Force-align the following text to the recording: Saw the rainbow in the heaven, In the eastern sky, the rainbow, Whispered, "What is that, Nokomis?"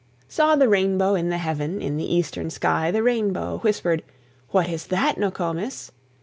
Saw 0.27 0.55
the 0.55 0.67
rainbow 0.67 1.13
in 1.13 1.29
the 1.29 1.37
heaven, 1.37 1.79
In 1.79 1.95
the 1.95 2.11
eastern 2.15 2.49
sky, 2.49 2.89
the 2.89 3.03
rainbow, 3.03 3.59
Whispered, 3.59 4.01
"What 4.49 4.67
is 4.67 4.87
that, 4.87 5.19
Nokomis?" 5.19 5.91